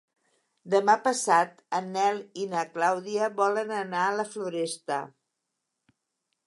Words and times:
Demà 0.73 0.95
passat 1.07 1.59
en 1.79 1.91
Nel 1.97 2.21
i 2.45 2.47
na 2.55 2.65
Clàudia 2.77 3.29
volen 3.43 3.77
anar 3.83 4.03
a 4.07 4.19
la 4.23 4.27
Floresta. 4.33 5.01